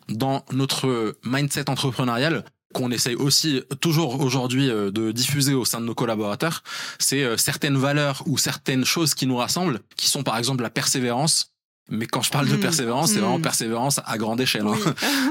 [0.09, 2.45] dans notre mindset entrepreneurial
[2.75, 6.63] qu'on essaye aussi toujours aujourd'hui euh, de diffuser au sein de nos collaborateurs,
[6.99, 10.71] c'est euh, certaines valeurs ou certaines choses qui nous rassemblent, qui sont par exemple la
[10.71, 11.53] persévérance.
[11.91, 12.61] Mais quand je parle de Mm.
[12.61, 13.23] persévérance, c'est Mm.
[13.23, 14.67] vraiment persévérance à grande échelle.
[14.67, 14.75] hein.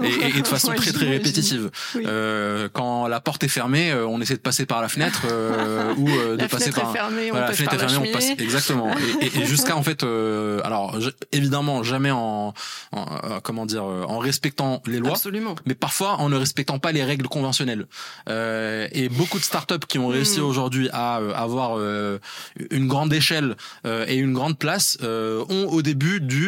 [0.04, 1.70] Et, et- et de façon Ouais, très très répétitive.
[1.96, 2.04] Oui.
[2.08, 5.93] Euh, quand la porte est fermée, euh, on essaie de passer par la fenêtre euh,
[5.98, 6.89] ou euh, de La passer fenêtre par.
[6.89, 8.91] est fermée, Voilà, on la fenêtre par est la fermée, on passe exactement.
[9.22, 12.54] Et, et- et jusqu'à en fait, euh, alors je- évidemment jamais en,
[12.91, 15.56] en, euh, comment dire, en respectant les lois, Absolument.
[15.65, 17.86] mais parfois en ne respectant pas les règles conventionnelles.
[18.30, 20.43] Euh, et beaucoup de startups qui ont réussi Mm.
[20.43, 22.20] aujourd'hui à euh, avoir euh,
[22.72, 26.46] une grande échelle euh, et une grande place euh, ont au début dû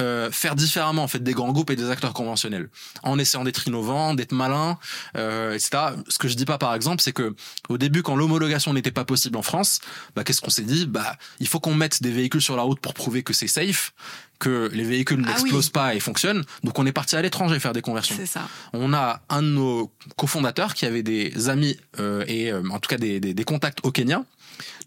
[0.00, 2.68] euh, faire différemment en fait des grands groupes et des acteurs conventionnels,
[3.02, 4.78] en essayant d'être innovants, d'être malins,
[5.16, 5.70] euh, etc.
[6.08, 7.34] Ce que je dis pas par exemple, c'est que
[7.68, 9.80] au début quand l'homologation n'était pas possible en France,
[10.14, 10.86] bah, qu'est-ce qu'on s'est dit?
[10.86, 13.92] Bah il faut qu'on mette des véhicules sur la route pour prouver que c'est safe
[14.38, 15.34] que les véhicules Ah oui.
[15.42, 16.44] n'explosent pas et fonctionnent.
[16.62, 18.42] Donc on est parti à l'étranger faire des conversions C'est ça.
[18.72, 22.88] on a un de nos cofondateurs qui avait des amis euh, et euh, en tout
[22.88, 24.22] cas des, des, des contacts au Kenya.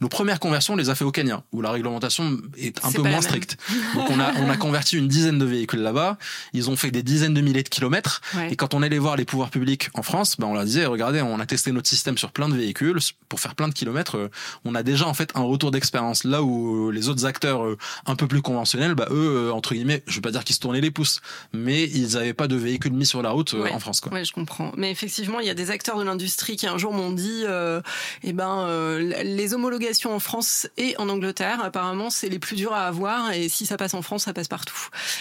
[0.01, 3.01] Nos premières conversions, on les a fait au Kenya, où la réglementation est un peu
[3.03, 3.57] moins stricte.
[3.95, 6.17] Donc on a on a converti une dizaine de véhicules là-bas.
[6.53, 8.21] Ils ont fait des dizaines de milliers de kilomètres.
[8.35, 8.51] Ouais.
[8.51, 11.21] Et quand on allait voir les pouvoirs publics en France, ben on leur disait regardez,
[11.21, 12.97] on a testé notre système sur plein de véhicules
[13.29, 14.17] pour faire plein de kilomètres.
[14.17, 14.29] euh,
[14.65, 16.23] on a déjà en fait un retour d'expérience.
[16.23, 20.03] Là où les autres acteurs euh, un peu plus conventionnels, bah eux euh, entre guillemets,
[20.07, 21.21] je veux pas dire qu'ils se tournaient les pouces,
[21.53, 23.71] mais ils avaient pas de véhicules mis sur la route euh, Ouais.
[23.71, 24.11] en France quoi.
[24.11, 24.71] Ouais, je comprends.
[24.77, 27.81] Mais effectivement, il y a des acteurs de l'industrie qui un jour m'ont dit, euh,
[28.23, 32.73] eh ben, euh, les homologations en France et en Angleterre, apparemment, c'est les plus durs
[32.73, 33.31] à avoir.
[33.31, 34.75] Et si ça passe en France, ça passe partout.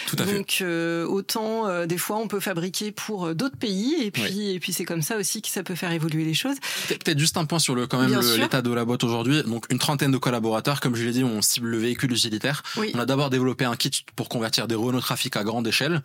[0.06, 0.34] Tout à fait.
[0.34, 4.50] Donc, euh, autant euh, des fois, on peut fabriquer pour euh, d'autres pays, et puis,
[4.50, 6.56] et puis c'est comme ça aussi que ça peut faire évoluer les choses.
[6.88, 9.42] Peut- Peut-être juste un point sur le quand même l'état de la boîte aujourd'hui.
[9.42, 12.62] Donc une trentaine de collaborateurs, comme je l'ai dit, on cible le véhicule utilitaire.
[12.76, 12.90] Oui.
[12.94, 16.02] On a d'abord développé un kit pour convertir des Renault Trafic à grande échelle.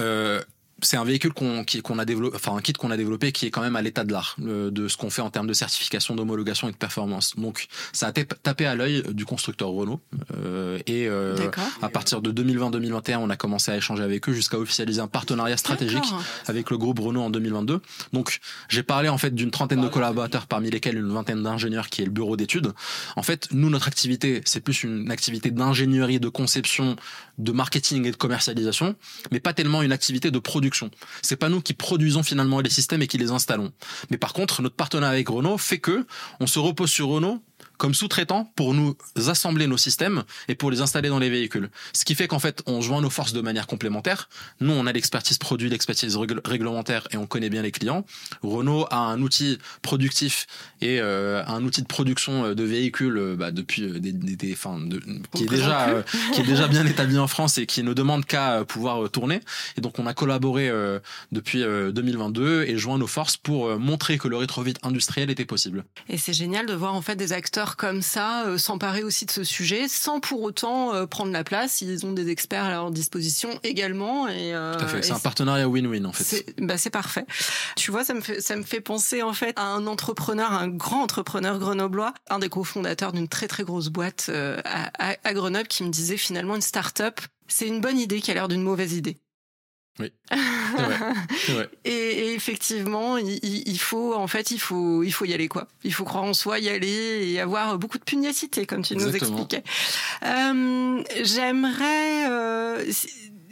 [0.00, 0.42] Euh,
[0.84, 3.62] c'est un véhicule qu'on a développé, enfin un kit qu'on a développé qui est quand
[3.62, 6.72] même à l'état de l'art de ce qu'on fait en termes de certification, d'homologation et
[6.72, 7.34] de performance.
[7.36, 10.00] Donc ça a tapé à l'œil du constructeur Renault
[10.36, 11.36] euh, et euh,
[11.82, 15.56] à partir de 2020-2021, on a commencé à échanger avec eux jusqu'à officialiser un partenariat
[15.56, 16.04] stratégique
[16.46, 17.80] avec le groupe Renault en 2022.
[18.12, 22.02] Donc j'ai parlé en fait d'une trentaine de collaborateurs parmi lesquels une vingtaine d'ingénieurs qui
[22.02, 22.72] est le bureau d'études.
[23.16, 26.96] En fait, nous notre activité, c'est plus une activité d'ingénierie, de conception,
[27.38, 28.94] de marketing et de commercialisation,
[29.32, 30.73] mais pas tellement une activité de production
[31.22, 33.72] c'est pas nous qui produisons finalement les systèmes et qui les installons.
[34.10, 36.06] Mais par contre, notre partenariat avec Renault fait que
[36.40, 37.42] on se repose sur Renault
[37.76, 38.96] comme sous-traitant pour nous
[39.26, 41.70] assembler nos systèmes et pour les installer dans les véhicules.
[41.92, 44.28] Ce qui fait qu'en fait, on joint nos forces de manière complémentaire.
[44.60, 48.04] Nous, on a l'expertise produit, l'expertise réglementaire et on connaît bien les clients.
[48.42, 50.46] Renault a un outil productif
[50.80, 54.54] et euh, un outil de production euh, de véhicules euh, bah, depuis des, des, des
[54.54, 55.00] de,
[55.34, 58.64] qui est déjà qui est déjà bien établi en France et qui ne demande qu'à
[58.64, 59.40] pouvoir tourner.
[59.76, 60.70] Et donc, on a collaboré
[61.32, 65.84] depuis 2022 et joint nos forces pour montrer que le rétrovite industriel était possible.
[66.08, 69.30] Et c'est génial de voir en fait des acteurs comme ça euh, s'emparer aussi de
[69.30, 71.80] ce sujet sans pour autant euh, prendre la place.
[71.80, 74.28] Ils ont des experts à leur disposition également.
[74.28, 75.02] Et, euh, Tout à fait.
[75.02, 76.24] C'est un partenariat win-win en fait.
[76.24, 77.24] C'est bah, parfait.
[77.76, 80.68] Tu vois, ça me fait ça me fait penser en fait à un entrepreneur, un
[80.68, 84.30] grand entrepreneur grenoblois, un des cofondateurs d'une très très grosse boîte
[84.64, 88.34] à, à Grenoble, qui me disait finalement une start-up, c'est une bonne idée qui a
[88.34, 89.18] l'air d'une mauvaise idée.
[90.00, 90.12] Oui.
[91.84, 95.68] Et, effectivement, il, faut en fait, il faut, il faut y aller quoi.
[95.84, 99.14] Il faut croire en soi, y aller et avoir beaucoup de pugnacité, comme tu nous
[99.14, 99.62] expliquais.
[100.24, 102.92] Euh, J'aimerais, euh,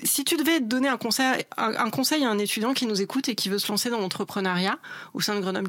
[0.02, 3.36] si, tu devais donner un conseil, un, conseil à un étudiant qui nous écoute et
[3.36, 4.78] qui veut se lancer dans l'entrepreneuriat
[5.14, 5.68] au sein de Grenoble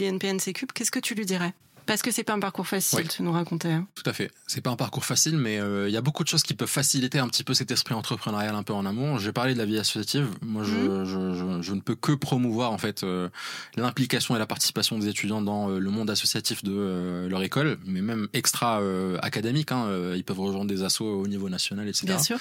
[0.54, 1.54] Cube, qu'est-ce que tu lui dirais?
[1.86, 3.72] Parce que c'est pas un parcours facile, tu nous racontais.
[3.72, 3.88] Hein.
[3.96, 4.32] Tout à fait.
[4.48, 6.68] C'est pas un parcours facile, mais euh, il y a beaucoup de choses qui peuvent
[6.68, 9.18] faciliter un petit peu cet esprit entrepreneurial un peu en amont.
[9.18, 10.28] J'ai parlé de la vie associative.
[10.42, 11.06] Moi, je, mhm.
[11.06, 13.30] je, je, je ne peux que promouvoir en fait euh,
[13.76, 18.02] l'implication et la participation des étudiants dans euh, le monde associatif de leur école, mais
[18.02, 18.82] même extra
[19.22, 19.72] académique.
[19.72, 22.06] Hein, ils peuvent rejoindre des assos au niveau national, etc.
[22.08, 22.38] Bien sûr.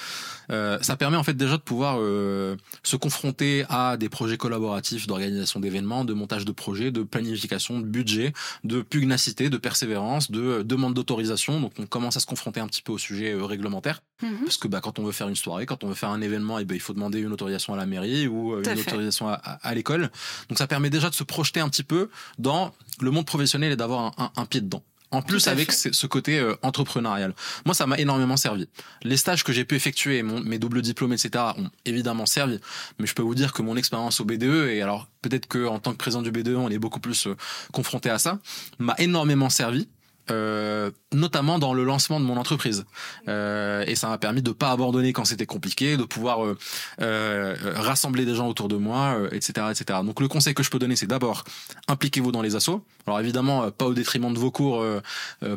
[0.49, 6.05] ça permet en fait déjà de pouvoir se confronter à des projets collaboratifs d'organisation d'événements,
[6.05, 10.93] de montage de projets, de planification, de budget, de pugnacité de persévérance, de euh, demande
[10.93, 11.59] d'autorisation.
[11.59, 14.01] Donc on commence à se confronter un petit peu au sujet euh, réglementaire.
[14.21, 14.39] Mhm.
[14.43, 16.59] Parce que bah, quand on veut faire une soirée, quand on veut faire un événement,
[16.59, 19.27] et eh ben, il faut demander une autorisation à la mairie ou euh, une autorisation
[19.29, 20.11] à, l'école.
[20.49, 23.75] Donc ça permet déjà de se projeter un petit peu dans le monde professionnel et
[23.75, 24.83] d'avoir un pied dedans.
[25.13, 27.33] En plus avec ce côté euh, entrepreneurial.
[27.65, 28.67] Moi, ça m'a énormément servi.
[29.03, 32.59] Les stages que j'ai pu effectuer, mon, mes doubles diplômes, etc., ont évidemment servi.
[32.97, 35.77] Mais je peux vous dire que mon expérience au BDE, et alors peut-être que en
[35.77, 37.35] tant que président du BDE, on est beaucoup plus euh,
[37.71, 38.39] confronté à ça,
[38.79, 39.87] m'a énormément servi
[40.31, 42.85] euh, notamment dans le lancement de mon entreprise.
[43.27, 46.57] Euh, et ça m'a permis de pas abandonner quand c'était compliqué, de pouvoir euh,
[47.01, 49.99] euh rassembler des gens autour de moi, etc., euh, etc.
[50.03, 51.43] Donc le conseil que je peux donner, c'est d'abord
[51.87, 52.85] impliquez-vous dans les assos.
[53.05, 54.83] Alors évidemment, pas au détriment de vos cours,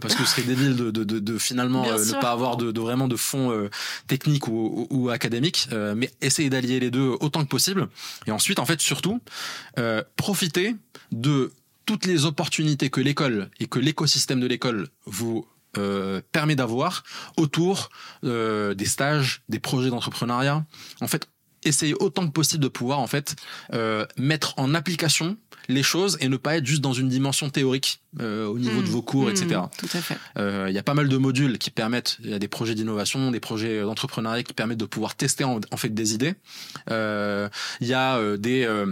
[0.01, 2.81] parce que ce serait débile de, de, de, de finalement ne pas avoir de, de,
[2.81, 3.69] vraiment de fonds
[4.09, 7.89] techniques ou, ou, ou académiques, mais essayez d'allier les deux autant que possible.
[8.27, 9.21] Et ensuite, en fait, surtout,
[10.17, 10.75] profitez
[11.13, 11.53] de
[11.87, 15.47] toutes les opportunités que l'école et que l'écosystème de l'école vous
[15.79, 17.05] euh, permet d'avoir
[17.37, 17.91] autour
[18.25, 20.65] euh, des stages, des projets d'entrepreneuriat.
[21.01, 21.29] En fait,
[21.65, 23.37] essayez autant que possible de pouvoir en fait
[23.73, 25.37] euh, mettre en application
[25.69, 28.87] les choses et ne pas être juste dans une dimension théorique euh, au niveau de
[28.87, 28.91] mmh.
[28.91, 29.47] vos cours, etc.
[29.47, 30.17] Mmh, tout à fait.
[30.69, 33.33] Il y a pas mal de modules qui permettent, il y a des projets d'innovation,
[33.33, 36.35] des projets d'entrepreneuriat qui permettent de pouvoir tester en, en fait des idées.
[36.89, 38.87] Il y a des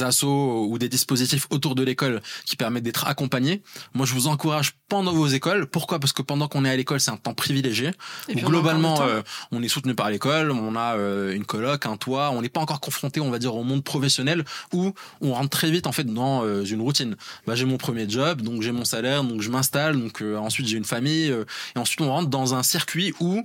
[0.00, 3.62] assos ou des dispositifs autour de l'école qui permettent d'être accompagnés.
[3.94, 5.66] Moi, je vous encourage pendant vos écoles.
[5.66, 5.98] Pourquoi?
[5.98, 7.90] Parce que pendant qu'on est à l'école, c'est un temps privilégié.
[8.28, 12.30] globalement, euh, on est soutenu par l'école, on a euh, une coloc, un toit.
[12.30, 15.70] On n'est pas encore confronté, on va dire, au monde professionnel où on rentre très
[15.70, 17.16] vite en fait dans euh, une routine.
[17.46, 20.76] Bah, j'ai mon premier job, donc j'ai mon salaire, donc je m'installe, donc ensuite j'ai
[20.76, 23.42] une famille, et ensuite on rentre dans un circuit où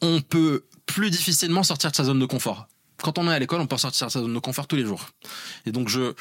[0.00, 2.66] on peut plus difficilement sortir de sa zone de confort
[3.02, 5.08] quand on est à l'école, on peut sortir de zone de confort tous les jours.
[5.66, 6.14] Et donc je,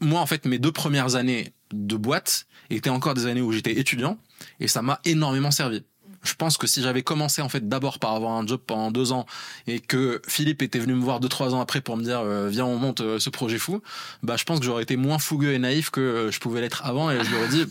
[0.00, 3.78] moi en fait, mes deux premières années de boîte étaient encore des années où j'étais
[3.78, 4.18] étudiant
[4.60, 5.82] et ça m'a énormément servi.
[6.26, 9.12] Je pense que si j'avais commencé en fait d'abord par avoir un job pendant deux
[9.12, 9.26] ans
[9.66, 12.48] et que Philippe était venu me voir deux trois ans après pour me dire euh,
[12.48, 13.80] viens on monte euh, ce projet fou,
[14.22, 16.84] bah je pense que j'aurais été moins fougueux et naïf que euh, je pouvais l'être
[16.84, 17.64] avant et je lui aurais dit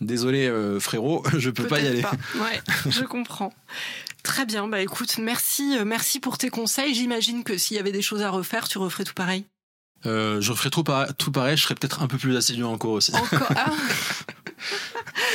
[0.00, 2.02] désolé frérot je peux pas y aller.
[2.36, 3.52] Ouais, je comprends.
[4.22, 6.94] Très bien, bah écoute, merci, euh, merci pour tes conseils.
[6.94, 9.44] J'imagine que s'il y avait des choses à refaire, tu referais tout pareil.
[10.06, 10.84] Euh, je referais tout,
[11.18, 13.14] tout pareil, je serais peut-être un peu plus assidu encore aussi.
[13.14, 13.72] Encore ah.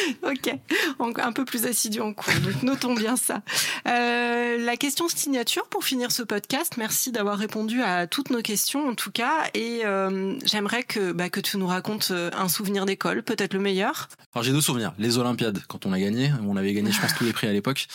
[0.23, 0.55] ok,
[0.99, 2.33] un peu plus assidu en cours.
[2.43, 3.41] Donc notons bien ça.
[3.87, 6.73] Euh, la question signature pour finir ce podcast.
[6.77, 9.49] Merci d'avoir répondu à toutes nos questions en tout cas.
[9.53, 13.59] Et euh, j'aimerais que bah, que tu nous racontes euh, un souvenir d'école, peut-être le
[13.59, 14.09] meilleur.
[14.33, 14.93] Alors j'ai deux souvenirs.
[14.97, 17.53] Les Olympiades quand on a gagné, on avait gagné je pense tous les prix à
[17.53, 17.87] l'époque,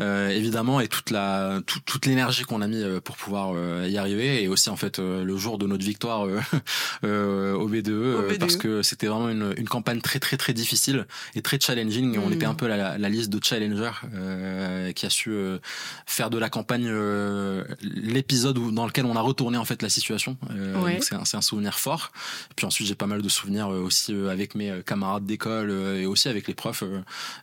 [0.00, 3.54] euh, évidemment, et toute la toute, toute l'énergie qu'on a mis pour pouvoir
[3.86, 6.22] y arriver, et aussi en fait le jour de notre victoire
[7.02, 8.38] au BDE, au BDE.
[8.38, 12.18] parce que c'était vraiment une, une campagne très très très difficile et très challenging.
[12.18, 15.58] On était un peu la, la liste de challengers euh, qui a su euh,
[16.06, 20.36] faire de la campagne euh, l'épisode dans lequel on a retourné en fait la situation.
[20.50, 22.12] Euh, c'est un, un, souvenir fort.
[22.56, 26.46] Puis ensuite j'ai pas mal de souvenirs aussi avec mes camarades d'école et aussi avec
[26.48, 26.84] les profs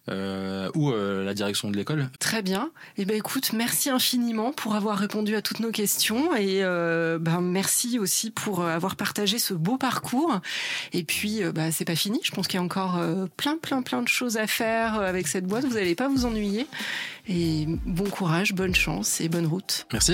[0.09, 2.09] ou la direction de l'école.
[2.19, 2.71] Très bien.
[2.97, 7.41] Et eh ben écoute, merci infiniment pour avoir répondu à toutes nos questions et ben
[7.41, 10.39] merci aussi pour avoir partagé ce beau parcours.
[10.93, 12.19] Et puis bah, c'est pas fini.
[12.23, 12.99] Je pense qu'il y a encore
[13.37, 15.65] plein plein plein de choses à faire avec cette boîte.
[15.65, 16.65] Vous n'allez pas vous ennuyer.
[17.27, 19.85] Et bon courage, bonne chance et bonne route.
[19.93, 20.13] Merci.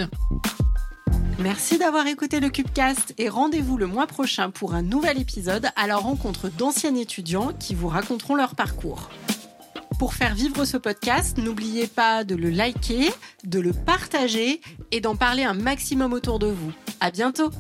[1.40, 5.88] Merci d'avoir écouté le Cubecast et rendez-vous le mois prochain pour un nouvel épisode à
[5.88, 9.10] la rencontre d'anciens étudiants qui vous raconteront leur parcours.
[10.00, 13.10] Pour faire vivre ce podcast, n'oubliez pas de le liker,
[13.46, 14.60] de le partager
[14.92, 16.74] et d'en parler un maximum autour de vous.
[17.00, 17.52] À bientôt!